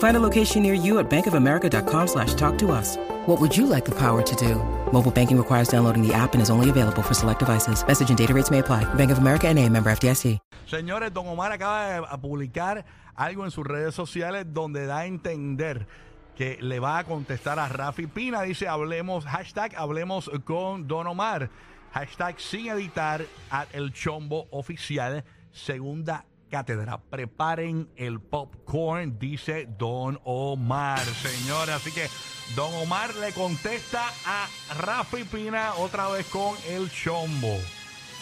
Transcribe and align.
Find 0.00 0.16
a 0.16 0.20
location 0.20 0.62
near 0.62 0.72
you 0.72 0.98
at 0.98 1.10
bankofamerica.com 1.10 2.06
slash 2.08 2.32
talk 2.32 2.56
to 2.58 2.72
us. 2.72 2.96
What 3.26 3.38
would 3.38 3.54
you 3.54 3.66
like 3.66 3.84
the 3.84 3.94
power 3.94 4.22
to 4.22 4.36
do? 4.36 4.56
Mobile 4.92 5.10
banking 5.10 5.36
requires 5.36 5.68
downloading 5.68 6.00
the 6.00 6.14
app 6.14 6.32
and 6.32 6.42
is 6.42 6.48
only 6.48 6.70
available 6.70 7.02
for 7.02 7.12
select 7.12 7.38
devices. 7.38 7.86
Message 7.86 8.08
and 8.08 8.18
data 8.18 8.32
rates 8.32 8.50
may 8.50 8.60
apply. 8.60 8.84
Bank 8.94 9.10
of 9.10 9.18
America 9.18 9.46
and 9.48 9.58
a 9.58 9.68
member 9.68 9.90
FDIC. 9.90 10.38
Señores, 10.66 11.12
Don 11.12 11.26
Omar 11.26 11.52
acaba 11.52 12.00
de 12.00 12.18
publicar 12.18 12.84
algo 13.14 13.44
en 13.44 13.50
sus 13.50 13.66
redes 13.66 13.94
sociales 13.94 14.46
donde 14.48 14.86
da 14.86 15.00
a 15.00 15.06
entender 15.06 15.86
que 16.34 16.56
le 16.62 16.78
va 16.78 16.98
a 16.98 17.04
contestar 17.04 17.58
a 17.58 17.68
Rafi 17.68 18.06
Pina. 18.06 18.40
Dice, 18.42 18.68
hablemos, 18.68 19.26
hashtag 19.26 19.74
hablemos 19.76 20.30
con 20.44 20.88
Don 20.88 21.08
Omar. 21.08 21.50
Hashtag 21.92 22.40
sin 22.40 22.68
editar 22.68 23.26
at 23.50 23.68
el 23.74 23.92
chombo 23.92 24.46
oficial 24.50 25.24
segunda 25.52 26.24
cátedra. 26.50 26.98
Preparen 27.08 27.88
el 27.96 28.20
popcorn, 28.20 29.18
dice 29.18 29.66
Don 29.78 30.20
Omar, 30.24 30.98
señores. 31.00 31.74
Así 31.76 31.92
que 31.92 32.08
Don 32.54 32.72
Omar 32.74 33.14
le 33.14 33.32
contesta 33.32 34.04
a 34.26 34.46
Rafi 34.78 35.24
Pina 35.24 35.74
otra 35.78 36.08
vez 36.08 36.26
con 36.26 36.54
el 36.68 36.90
chombo. 36.90 37.56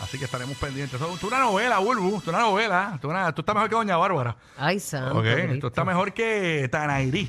Así 0.01 0.17
que 0.19 0.27
estaremos 0.27 0.57
pendientes. 0.59 1.01
Esto 1.01 1.13
es 1.17 1.23
una 1.25 1.41
novela, 1.41 1.79
Bulbu. 1.81 2.19
Esto 2.19 2.31
es 2.31 2.37
una 2.37 2.41
novela. 2.41 2.93
Esto, 2.95 3.09
es 3.09 3.11
una- 3.11 3.29
esto 3.31 3.41
está 3.43 3.53
mejor 3.55 3.69
que 3.69 3.75
Doña 3.75 3.97
Bárbara. 3.97 4.37
Ay, 4.57 4.79
santo. 4.79 5.19
Ok, 5.19 5.25
Cristo. 5.25 5.53
esto 5.55 5.67
está 5.69 5.85
mejor 5.85 6.13
que 6.13 6.69
Tanairi. 6.71 7.29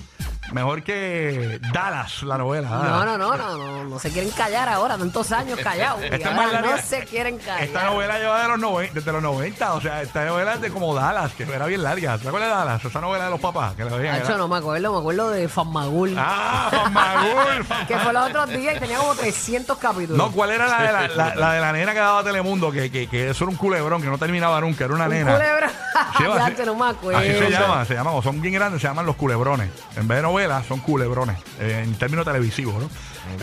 Mejor 0.52 0.82
que 0.84 1.60
Dallas, 1.74 2.24
la 2.24 2.38
novela. 2.38 2.70
No, 2.70 3.06
no, 3.06 3.18
no, 3.18 3.38
no, 3.38 3.58
no, 3.58 3.84
no 3.86 4.00
se 4.00 4.12
quieren 4.12 4.32
callar 4.32 4.68
ahora, 4.70 4.98
tantos 4.98 5.32
años 5.32 5.60
callados. 5.60 6.02
y 6.02 6.06
Esta 6.06 6.16
es 6.18 6.26
ahora 6.26 6.36
más 6.38 6.52
larga- 6.54 6.72
no 6.72 6.78
se 6.82 7.06
quieren 7.06 7.38
callar. 7.38 7.64
Esta 7.64 7.84
novela 7.86 8.18
lleva 8.20 8.42
de 8.42 8.48
los 8.48 8.60
noven- 8.60 8.92
desde 8.94 9.12
los 9.12 9.22
90. 9.22 9.74
O 9.74 9.82
sea, 9.82 10.02
esta 10.02 10.26
novela 10.26 10.54
es 10.56 10.62
de 10.62 10.70
como 10.72 10.96
Dallas, 10.96 11.32
que 11.34 11.44
era 11.44 11.66
bien 11.68 11.84
larga. 11.84 12.18
¿Te 12.18 12.28
acuerdas 12.28 12.50
de 12.50 12.56
Dallas? 12.56 12.86
Esa 12.86 13.02
novela 13.02 13.26
de 13.26 13.30
los 13.32 13.40
papás. 13.40 13.76
Que 13.76 13.84
la 13.86 13.96
veían. 13.96 14.16
Nacho, 14.18 14.30
era- 14.30 14.38
no 14.38 14.48
me 14.48 14.58
acuerdo, 14.58 14.92
me 14.94 15.00
acuerdo 15.00 15.30
de 15.30 15.48
Fanmagul. 15.48 16.16
Ah, 16.18 16.70
Juan 16.72 16.94
Magul. 16.94 17.66
Que 17.88 17.98
fue 17.98 18.14
los 18.14 18.30
otros 18.30 18.50
días 18.50 18.76
y 18.76 18.80
tenía 18.80 18.98
como 18.98 19.16
300 19.16 19.78
capítulos. 19.78 20.18
No, 20.18 20.32
¿cuál 20.32 20.50
era 20.52 20.68
la 20.68 20.82
de 20.82 20.92
la, 20.92 21.08
la- 21.10 21.36
la 21.36 21.54
de 21.54 21.62
la 21.62 21.72
nena 21.74 21.94
que 21.94 22.00
daba 22.00 22.24
Telemundo? 22.24 22.72
Que, 22.72 22.90
que, 22.92 23.08
que 23.08 23.30
eso 23.30 23.44
era 23.44 23.52
un 23.52 23.58
culebrón, 23.58 24.02
que 24.02 24.08
no 24.08 24.18
terminaba 24.18 24.60
nunca, 24.62 24.86
era 24.86 24.94
una 24.94 25.06
Un 25.06 25.12
nena. 25.12 25.34
culebra. 25.36 25.70
Sí, 26.18 26.24
ya 26.36 26.46
así- 26.46 26.56
te 26.56 26.66
no 26.66 26.76
me 26.76 26.88
acuerdo. 26.90 27.20
Así 27.20 27.34
se 27.34 27.50
llama, 27.52 27.86
se 27.86 28.00
o 28.00 28.22
son 28.24 28.42
bien 28.42 28.54
grandes, 28.56 28.82
se 28.82 28.88
llaman 28.88 29.06
los 29.06 29.16
culebrones. 29.16 29.70
En 29.96 30.08
vez 30.08 30.18
de 30.18 30.22
son 30.68 30.80
culebrones, 30.80 31.38
eh, 31.60 31.82
en 31.84 31.94
términos 31.96 32.26
televisivos, 32.26 32.76
¿no? 32.76 32.90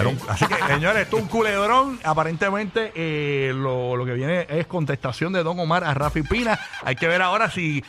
Un- 0.09 0.19
así 0.29 0.47
que, 0.47 0.55
señores, 0.67 1.03
esto 1.03 1.17
es 1.19 1.23
un 1.23 1.29
culebrón. 1.29 2.01
Aparentemente, 2.05 2.93
eh, 2.95 3.53
lo, 3.55 3.97
lo 3.97 4.05
que 4.05 4.13
viene 4.15 4.47
es 4.49 4.67
contestación 4.67 5.33
de 5.33 5.43
Don 5.43 5.59
Omar 5.61 5.85
a 5.85 5.95
Rafi 5.95 6.23
Pina. 6.23 6.59
Hay 6.85 6.97
que 6.97 7.07
ver 7.09 7.23
ahora 7.23 7.51
si 7.51 7.85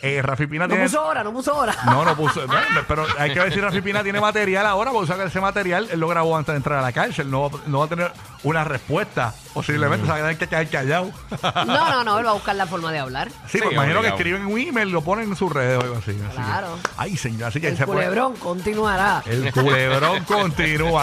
eh, 0.00 0.22
Rafi 0.22 0.46
Pina 0.46 0.66
No 0.66 0.70
tiene. 0.74 0.84
puso 0.84 1.04
hora, 1.04 1.22
no 1.24 1.32
puso 1.32 1.56
hora. 1.56 1.74
No, 1.86 2.04
no 2.04 2.16
puso. 2.16 2.46
no, 2.46 2.54
pero 2.88 3.06
hay 3.18 3.32
que 3.32 3.40
ver 3.40 3.52
si 3.52 3.60
Rafi 3.60 3.80
Pina 3.80 4.02
tiene 4.02 4.20
material 4.20 4.66
ahora, 4.66 4.90
porque 4.90 5.08
saber 5.08 5.26
ese 5.28 5.40
material 5.40 5.88
él 5.90 6.00
lo 6.00 6.08
grabó 6.08 6.36
antes 6.36 6.52
de 6.52 6.56
entrar 6.56 6.78
a 6.78 6.82
la 6.82 6.92
cárcel. 6.92 7.30
No, 7.30 7.50
va- 7.50 7.60
no 7.66 7.78
va 7.80 7.84
a 7.84 7.88
tener 7.88 8.12
una 8.44 8.64
respuesta. 8.64 9.34
Posiblemente 9.54 10.06
se 10.06 10.10
va 10.10 10.16
a 10.16 10.20
tener 10.20 10.38
que 10.38 10.46
quedar 10.48 10.66
callado. 10.68 11.10
No, 11.42 11.64
no, 11.90 12.04
no, 12.04 12.18
él 12.18 12.26
va 12.26 12.30
a 12.30 12.34
buscar 12.34 12.56
la 12.56 12.66
forma 12.66 12.90
de 12.90 12.98
hablar. 13.00 13.28
Sí, 13.48 13.58
pues 13.58 13.72
imagino 13.72 13.98
obligado. 13.98 14.02
que 14.02 14.08
escriben 14.08 14.46
un 14.46 14.58
email, 14.58 14.88
lo 14.90 15.02
ponen 15.02 15.28
en 15.28 15.36
sus 15.36 15.52
redes 15.52 15.78
o 15.78 15.82
algo 15.82 15.96
así. 15.96 16.10
así 16.12 16.36
que- 16.36 16.42
Claro. 16.42 16.78
ay, 16.96 17.16
señor, 17.16 17.48
así 17.48 17.60
que 17.60 17.68
El 17.68 17.76
se 17.76 17.84
puede- 17.86 18.00
culebrón 18.00 18.36
continuará. 18.36 19.22
El 19.26 19.52
culebrón 19.52 20.24
continúa. 20.24 21.00